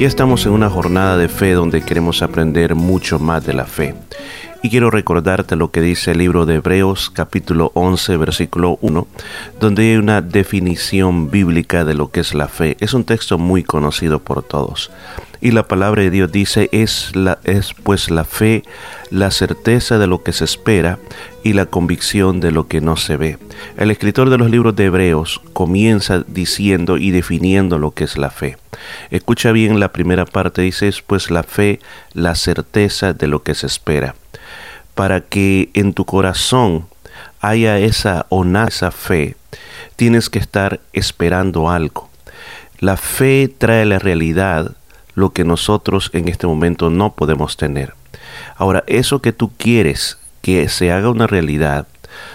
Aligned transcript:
Ya 0.00 0.06
estamos 0.06 0.46
en 0.46 0.52
una 0.52 0.70
jornada 0.70 1.18
de 1.18 1.28
fe 1.28 1.52
donde 1.52 1.82
queremos 1.82 2.22
aprender 2.22 2.74
mucho 2.74 3.18
más 3.18 3.44
de 3.44 3.52
la 3.52 3.66
fe. 3.66 3.94
Y 4.62 4.68
quiero 4.68 4.90
recordarte 4.90 5.56
lo 5.56 5.70
que 5.70 5.80
dice 5.80 6.10
el 6.10 6.18
libro 6.18 6.44
de 6.44 6.56
Hebreos 6.56 7.08
capítulo 7.08 7.72
11 7.72 8.18
versículo 8.18 8.78
1, 8.82 9.06
donde 9.58 9.90
hay 9.90 9.96
una 9.96 10.20
definición 10.20 11.30
bíblica 11.30 11.86
de 11.86 11.94
lo 11.94 12.10
que 12.10 12.20
es 12.20 12.34
la 12.34 12.46
fe. 12.46 12.76
Es 12.78 12.92
un 12.92 13.04
texto 13.04 13.38
muy 13.38 13.64
conocido 13.64 14.18
por 14.18 14.42
todos. 14.42 14.90
Y 15.40 15.52
la 15.52 15.66
palabra 15.66 16.02
de 16.02 16.10
Dios 16.10 16.30
dice, 16.30 16.68
es, 16.72 17.16
la, 17.16 17.38
es 17.44 17.72
pues 17.72 18.10
la 18.10 18.24
fe, 18.24 18.62
la 19.10 19.30
certeza 19.30 19.96
de 19.96 20.06
lo 20.06 20.22
que 20.22 20.34
se 20.34 20.44
espera 20.44 20.98
y 21.42 21.54
la 21.54 21.64
convicción 21.64 22.40
de 22.40 22.50
lo 22.50 22.68
que 22.68 22.82
no 22.82 22.98
se 22.98 23.16
ve. 23.16 23.38
El 23.78 23.90
escritor 23.90 24.28
de 24.28 24.36
los 24.36 24.50
libros 24.50 24.76
de 24.76 24.84
Hebreos 24.84 25.40
comienza 25.54 26.22
diciendo 26.26 26.98
y 26.98 27.12
definiendo 27.12 27.78
lo 27.78 27.92
que 27.92 28.04
es 28.04 28.18
la 28.18 28.28
fe. 28.28 28.58
Escucha 29.10 29.52
bien 29.52 29.80
la 29.80 29.90
primera 29.92 30.26
parte, 30.26 30.60
dice, 30.60 30.86
es 30.88 31.00
pues 31.00 31.30
la 31.30 31.44
fe, 31.44 31.80
la 32.12 32.34
certeza 32.34 33.14
de 33.14 33.26
lo 33.26 33.42
que 33.42 33.54
se 33.54 33.66
espera 33.66 34.16
para 35.00 35.22
que 35.22 35.70
en 35.72 35.94
tu 35.94 36.04
corazón 36.04 36.86
haya 37.40 37.78
esa 37.78 38.26
esa 38.68 38.90
fe, 38.90 39.34
tienes 39.96 40.28
que 40.28 40.38
estar 40.38 40.78
esperando 40.92 41.70
algo. 41.70 42.10
La 42.80 42.98
fe 42.98 43.48
trae 43.48 43.80
a 43.80 43.86
la 43.86 43.98
realidad 43.98 44.76
lo 45.14 45.30
que 45.30 45.42
nosotros 45.42 46.10
en 46.12 46.28
este 46.28 46.46
momento 46.46 46.90
no 46.90 47.14
podemos 47.14 47.56
tener. 47.56 47.94
Ahora, 48.56 48.84
eso 48.88 49.22
que 49.22 49.32
tú 49.32 49.50
quieres 49.56 50.18
que 50.42 50.68
se 50.68 50.92
haga 50.92 51.08
una 51.08 51.26
realidad, 51.26 51.88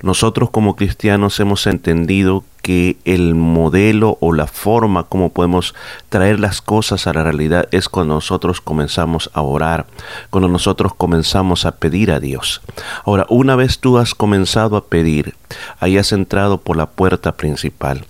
nosotros 0.00 0.48
como 0.48 0.76
cristianos 0.76 1.38
hemos 1.40 1.66
entendido 1.66 2.42
que 2.66 2.96
el 3.04 3.36
modelo 3.36 4.18
o 4.20 4.32
la 4.32 4.48
forma 4.48 5.04
como 5.04 5.30
podemos 5.30 5.72
traer 6.08 6.40
las 6.40 6.60
cosas 6.60 7.06
a 7.06 7.12
la 7.12 7.22
realidad 7.22 7.68
es 7.70 7.88
cuando 7.88 8.14
nosotros 8.14 8.60
comenzamos 8.60 9.30
a 9.34 9.42
orar, 9.42 9.86
cuando 10.30 10.48
nosotros 10.48 10.92
comenzamos 10.92 11.64
a 11.64 11.76
pedir 11.76 12.10
a 12.10 12.18
Dios. 12.18 12.62
Ahora, 13.04 13.24
una 13.28 13.54
vez 13.54 13.78
tú 13.78 13.98
has 13.98 14.16
comenzado 14.16 14.76
a 14.76 14.86
pedir, 14.86 15.36
hayas 15.78 16.10
entrado 16.10 16.58
por 16.58 16.76
la 16.76 16.86
puerta 16.86 17.36
principal. 17.36 18.04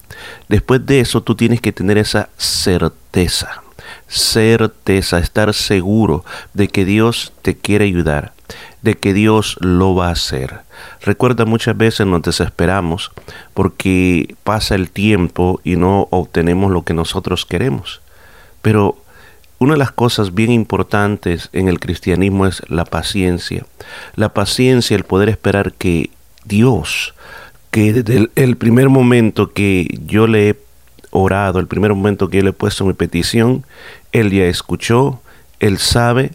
Después 0.48 0.86
de 0.86 1.00
eso 1.00 1.22
tú 1.22 1.34
tienes 1.34 1.60
que 1.60 1.74
tener 1.74 1.98
esa 1.98 2.30
certeza 2.38 3.62
certeza, 4.08 5.18
estar 5.18 5.52
seguro 5.52 6.24
de 6.54 6.68
que 6.68 6.86
Dios 6.86 7.34
te 7.42 7.56
quiere 7.56 7.84
ayudar, 7.84 8.32
de 8.82 8.94
que 8.94 9.12
Dios 9.12 9.56
lo 9.60 9.94
va 9.94 10.08
a 10.08 10.12
hacer. 10.12 10.60
Recuerda 11.02 11.44
muchas 11.44 11.76
veces 11.76 12.06
nos 12.06 12.22
desesperamos 12.22 13.12
porque 13.54 14.34
pasa 14.44 14.74
el 14.74 14.90
tiempo 14.90 15.60
y 15.64 15.76
no 15.76 16.08
obtenemos 16.10 16.70
lo 16.70 16.82
que 16.82 16.94
nosotros 16.94 17.46
queremos. 17.46 18.00
Pero 18.62 18.96
una 19.58 19.72
de 19.74 19.78
las 19.78 19.92
cosas 19.92 20.34
bien 20.34 20.52
importantes 20.52 21.48
en 21.52 21.68
el 21.68 21.80
cristianismo 21.80 22.46
es 22.46 22.62
la 22.68 22.84
paciencia. 22.84 23.64
La 24.14 24.34
paciencia, 24.34 24.96
el 24.96 25.04
poder 25.04 25.28
esperar 25.30 25.72
que 25.72 26.10
Dios, 26.44 27.14
que 27.70 27.92
desde 27.92 28.30
el 28.34 28.56
primer 28.56 28.88
momento 28.88 29.52
que 29.52 29.98
yo 30.04 30.26
le 30.26 30.50
he 30.50 30.56
orado, 31.10 31.58
el 31.58 31.66
primer 31.66 31.94
momento 31.94 32.28
que 32.28 32.38
yo 32.38 32.44
le 32.44 32.50
he 32.50 32.52
puesto 32.52 32.84
mi 32.84 32.92
petición, 32.92 33.64
Él 34.12 34.30
ya 34.30 34.44
escuchó, 34.44 35.20
Él 35.58 35.78
sabe, 35.78 36.32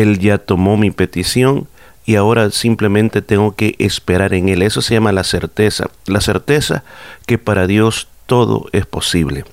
Él 0.00 0.20
ya 0.20 0.38
tomó 0.38 0.76
mi 0.76 0.92
petición 0.92 1.66
y 2.06 2.14
ahora 2.14 2.50
simplemente 2.50 3.20
tengo 3.20 3.56
que 3.56 3.74
esperar 3.80 4.32
en 4.32 4.48
Él. 4.48 4.62
Eso 4.62 4.80
se 4.80 4.94
llama 4.94 5.10
la 5.10 5.24
certeza. 5.24 5.90
La 6.06 6.20
certeza 6.20 6.84
que 7.26 7.36
para 7.36 7.66
Dios 7.66 8.06
todo 8.26 8.66
es 8.72 8.86
posible. 8.86 9.44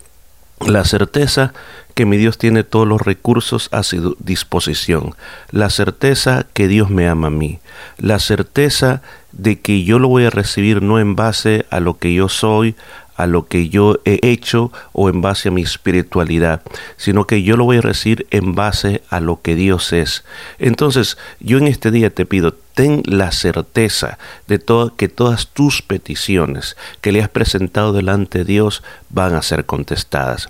La 0.59 0.85
certeza 0.85 1.53
que 1.95 2.05
mi 2.05 2.17
Dios 2.17 2.37
tiene 2.37 2.63
todos 2.63 2.87
los 2.87 3.01
recursos 3.01 3.69
a 3.71 3.81
su 3.81 4.15
disposición. 4.19 5.15
La 5.49 5.69
certeza 5.69 6.45
que 6.53 6.67
Dios 6.67 6.91
me 6.91 7.07
ama 7.07 7.27
a 7.27 7.31
mí. 7.31 7.59
La 7.97 8.19
certeza 8.19 9.01
de 9.31 9.59
que 9.59 9.83
yo 9.83 9.97
lo 9.97 10.09
voy 10.09 10.25
a 10.25 10.29
recibir 10.29 10.81
no 10.81 10.99
en 10.99 11.15
base 11.15 11.65
a 11.71 11.79
lo 11.79 11.97
que 11.97 12.13
yo 12.13 12.29
soy, 12.29 12.75
a 13.15 13.25
lo 13.27 13.47
que 13.47 13.69
yo 13.69 13.99
he 14.05 14.19
hecho 14.21 14.71
o 14.93 15.09
en 15.09 15.21
base 15.21 15.49
a 15.49 15.51
mi 15.51 15.61
espiritualidad, 15.61 16.61
sino 16.97 17.25
que 17.25 17.43
yo 17.43 17.57
lo 17.57 17.65
voy 17.65 17.77
a 17.77 17.81
recibir 17.81 18.27
en 18.31 18.55
base 18.55 19.01
a 19.09 19.19
lo 19.19 19.41
que 19.41 19.55
Dios 19.55 19.93
es. 19.93 20.23
Entonces, 20.59 21.17
yo 21.39 21.57
en 21.57 21.67
este 21.67 21.91
día 21.91 22.09
te 22.09 22.25
pido, 22.25 22.53
ten 22.73 23.01
la 23.05 23.31
certeza 23.31 24.17
de 24.47 24.59
todo, 24.59 24.95
que 24.95 25.07
todas 25.07 25.47
tus 25.47 25.81
peticiones 25.81 26.75
que 27.01 27.11
le 27.11 27.21
has 27.21 27.29
presentado 27.29 27.93
delante 27.93 28.39
de 28.39 28.45
Dios 28.45 28.83
van 29.09 29.33
a 29.33 29.41
ser 29.41 29.65
contestadas. 29.65 30.49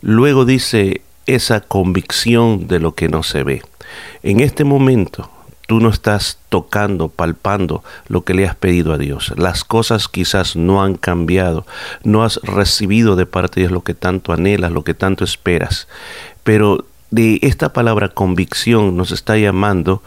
Luego 0.00 0.44
dice 0.44 1.02
esa 1.26 1.60
convicción 1.60 2.68
de 2.68 2.78
lo 2.78 2.94
que 2.94 3.08
no 3.08 3.22
se 3.22 3.42
ve. 3.42 3.62
En 4.22 4.40
este 4.40 4.64
momento, 4.64 5.30
tú 5.74 5.80
no 5.80 5.88
estás 5.88 6.38
tocando, 6.50 7.08
palpando 7.08 7.82
lo 8.06 8.22
que 8.22 8.32
le 8.32 8.46
has 8.46 8.54
pedido 8.54 8.92
a 8.92 8.96
Dios. 8.96 9.34
Las 9.36 9.64
cosas 9.64 10.06
quizás 10.06 10.54
no 10.54 10.84
han 10.84 10.94
cambiado, 10.94 11.66
no 12.04 12.22
has 12.22 12.36
recibido 12.44 13.16
de 13.16 13.26
parte 13.26 13.56
de 13.56 13.62
Dios 13.62 13.72
lo 13.72 13.82
que 13.82 13.92
tanto 13.92 14.32
anhelas, 14.32 14.70
lo 14.70 14.84
que 14.84 14.94
tanto 14.94 15.24
esperas. 15.24 15.88
Pero 16.44 16.84
de 17.10 17.40
esta 17.42 17.72
palabra 17.72 18.10
convicción 18.10 18.96
nos 18.96 19.10
está 19.10 19.36
llamando 19.36 20.00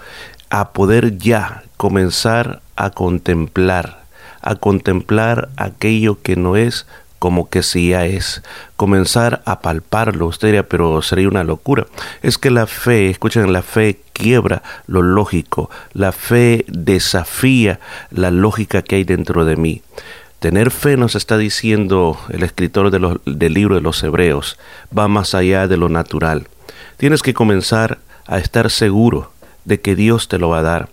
a 0.49 0.71
poder 0.71 1.17
ya 1.17 1.63
comenzar 1.75 2.61
a 2.77 2.91
contemplar, 2.91 4.05
a 4.41 4.55
contemplar 4.55 5.49
aquello 5.57 6.17
que 6.21 6.37
no 6.37 6.55
es 6.55 6.85
como 7.19 7.49
que 7.49 7.63
si 7.63 7.89
ya 7.89 8.05
es 8.05 8.43
comenzar 8.75 9.41
a 9.45 9.61
palparlo. 9.61 10.27
Usted 10.27 10.49
diría, 10.49 10.67
pero 10.67 11.01
sería 11.01 11.27
una 11.27 11.43
locura. 11.43 11.87
Es 12.21 12.37
que 12.37 12.51
la 12.51 12.67
fe, 12.67 13.09
escuchen, 13.09 13.51
la 13.51 13.61
fe 13.61 13.99
quiebra 14.13 14.63
lo 14.87 15.01
lógico. 15.01 15.69
La 15.93 16.11
fe 16.11 16.65
desafía 16.67 17.79
la 18.11 18.31
lógica 18.31 18.81
que 18.81 18.95
hay 18.95 19.03
dentro 19.03 19.45
de 19.45 19.55
mí. 19.55 19.81
Tener 20.39 20.69
fe, 20.69 20.97
nos 20.97 21.15
está 21.15 21.37
diciendo 21.37 22.19
el 22.29 22.43
escritor 22.43 22.91
del 22.91 23.53
libro 23.53 23.75
de 23.75 23.81
los 23.81 24.03
Hebreos, 24.03 24.59
va 24.95 25.07
más 25.07 25.33
allá 25.33 25.67
de 25.67 25.77
lo 25.77 25.89
natural. 25.89 26.47
Tienes 26.97 27.23
que 27.23 27.33
comenzar 27.33 27.97
a 28.27 28.37
estar 28.37 28.69
seguro 28.69 29.31
de 29.65 29.81
que 29.81 29.95
Dios 29.95 30.27
te 30.27 30.37
lo 30.37 30.49
va 30.49 30.59
a 30.59 30.63
dar. 30.63 30.89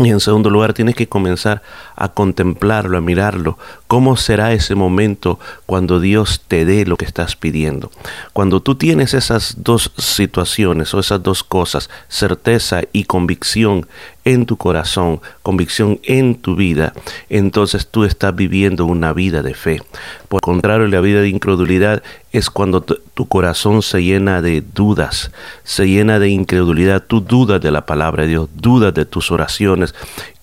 Y 0.00 0.10
en 0.10 0.20
segundo 0.20 0.48
lugar, 0.48 0.74
tienes 0.74 0.94
que 0.94 1.08
comenzar 1.08 1.62
a 1.96 2.08
contemplarlo, 2.08 2.98
a 2.98 3.00
mirarlo. 3.00 3.58
¿Cómo 3.88 4.16
será 4.16 4.52
ese 4.52 4.76
momento 4.76 5.40
cuando 5.66 5.98
Dios 5.98 6.42
te 6.46 6.64
dé 6.64 6.86
lo 6.86 6.96
que 6.96 7.04
estás 7.04 7.34
pidiendo? 7.34 7.90
Cuando 8.32 8.60
tú 8.60 8.76
tienes 8.76 9.12
esas 9.14 9.56
dos 9.58 9.92
situaciones 9.96 10.94
o 10.94 11.00
esas 11.00 11.22
dos 11.22 11.42
cosas, 11.42 11.90
certeza 12.08 12.82
y 12.92 13.04
convicción 13.04 13.86
en 14.24 14.46
tu 14.46 14.56
corazón, 14.56 15.20
convicción 15.42 15.98
en 16.04 16.36
tu 16.36 16.54
vida, 16.54 16.92
entonces 17.28 17.88
tú 17.88 18.04
estás 18.04 18.36
viviendo 18.36 18.84
una 18.84 19.12
vida 19.12 19.42
de 19.42 19.54
fe. 19.54 19.82
Por 20.28 20.42
contrario, 20.42 20.86
la 20.86 21.00
vida 21.00 21.22
de 21.22 21.28
incredulidad 21.28 22.02
es 22.30 22.50
cuando 22.50 22.84
tu 23.18 23.26
corazón 23.26 23.82
se 23.82 24.04
llena 24.04 24.42
de 24.42 24.60
dudas, 24.60 25.32
se 25.64 25.88
llena 25.88 26.20
de 26.20 26.28
incredulidad, 26.28 27.02
tú 27.04 27.20
dudas 27.20 27.60
de 27.60 27.72
la 27.72 27.84
palabra 27.84 28.22
de 28.22 28.28
Dios, 28.28 28.48
dudas 28.54 28.94
de 28.94 29.06
tus 29.06 29.32
oraciones 29.32 29.92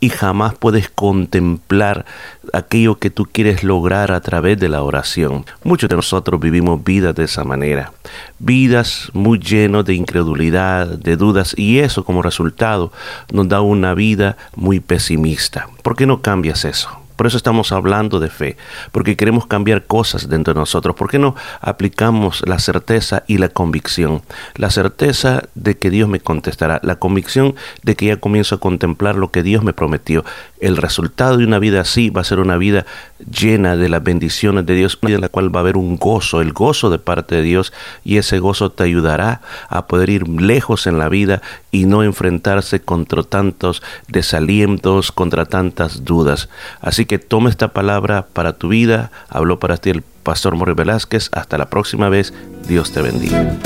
y 0.02 0.10
jamás 0.10 0.56
puedes 0.56 0.90
contemplar 0.90 2.06
aquello 2.52 3.00
que 3.00 3.10
tú 3.10 3.30
quieres 3.32 3.64
lograr 3.64 4.12
a 4.12 4.20
través 4.20 4.60
de 4.60 4.68
la 4.68 4.84
oración. 4.84 5.46
Muchos 5.64 5.90
de 5.90 5.96
nosotros 5.96 6.42
vivimos 6.42 6.84
vidas 6.84 7.16
de 7.16 7.24
esa 7.24 7.46
manera, 7.46 7.94
vidas 8.40 9.10
muy 9.14 9.40
llenas 9.40 9.86
de 9.86 9.94
incredulidad, 9.94 10.86
de 10.86 11.16
dudas, 11.16 11.56
y 11.58 11.80
eso 11.80 12.04
como 12.04 12.24
resultado 12.24 12.92
nos 13.32 13.48
da 13.48 13.62
una 13.62 13.94
vida 13.94 14.36
muy 14.54 14.82
pesimista. 14.82 15.70
¿Por 15.82 15.96
qué 15.96 16.06
no 16.06 16.22
cambias 16.22 16.66
eso? 16.66 17.05
Por 17.16 17.28
eso 17.28 17.38
estamos 17.38 17.72
hablando 17.72 18.20
de 18.20 18.30
fe, 18.30 18.58
porque 18.92 19.16
queremos 19.16 19.48
cambiar 19.48 19.86
cosas 19.86 20.30
dentro 20.30 20.54
de 20.54 20.60
nosotros. 20.60 20.96
¿Por 20.96 21.10
qué 21.10 21.20
no 21.20 21.36
aplicamos 21.62 22.44
la 22.46 22.60
certeza 22.60 23.24
y 23.28 23.38
la 23.38 23.50
convicción? 23.50 24.22
La 24.56 24.70
certeza 24.70 25.44
de 25.56 25.78
que 25.78 25.90
Dios 25.90 26.10
me 26.10 26.20
contestará, 26.20 26.80
la 26.84 26.98
convicción 26.98 27.56
de 27.84 27.96
que 27.96 28.08
ya 28.08 28.18
comienzo 28.18 28.56
a 28.56 28.60
contemplar 28.60 29.16
lo 29.16 29.32
que 29.32 29.44
Dios 29.44 29.64
me 29.64 29.74
prometió. 29.74 30.26
El 30.60 30.78
resultado 30.78 31.38
de 31.38 31.46
una 31.46 31.60
vida 31.60 31.82
así 31.82 32.10
va 32.10 32.22
a 32.22 32.26
ser 32.26 32.40
una 32.40 32.58
vida 32.58 32.86
llena 33.20 33.76
de 33.76 33.90
las 33.90 34.04
bendiciones 34.04 34.66
de 34.66 34.76
Dios, 34.76 34.98
en 35.02 35.22
la 35.22 35.30
cual 35.30 35.54
va 35.54 35.60
a 35.60 35.62
haber 35.62 35.78
un 35.78 35.98
gozo, 35.98 36.42
el 36.42 36.54
gozo 36.54 36.90
de 36.90 37.00
parte 37.00 37.36
de 37.36 37.42
Dios, 37.42 37.74
y 38.04 38.18
ese 38.18 38.40
gozo 38.40 38.72
te 38.72 38.84
ayudará 38.84 39.42
a 39.70 39.88
poder 39.88 40.10
ir 40.10 40.28
lejos 40.28 40.88
en 40.88 40.98
la 40.98 41.10
vida 41.10 41.42
y 41.72 41.86
no 41.86 42.04
enfrentarse 42.04 42.82
contra 42.82 43.24
tantos 43.24 43.82
desalientos, 44.08 45.12
contra 45.12 45.46
tantas 45.46 46.04
dudas. 46.04 46.50
Así 46.82 47.05
que 47.06 47.20
toma 47.20 47.50
esta 47.50 47.70
palabra 47.70 48.28
para 48.34 48.54
tu 48.54 48.70
vida. 48.70 49.12
Habló 49.30 49.60
para 49.60 49.78
ti 49.78 49.90
el 49.90 50.02
pastor 50.02 50.56
Morri 50.56 50.74
Velázquez. 50.74 51.30
Hasta 51.32 51.58
la 51.58 51.70
próxima 51.70 52.10
vez. 52.10 52.34
Dios 52.68 52.92
te 52.92 53.02
bendiga. 53.02 53.58